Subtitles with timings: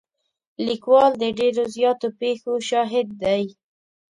[0.65, 3.43] لیکوال د ډېرو زیاتو پېښو شاهد دی.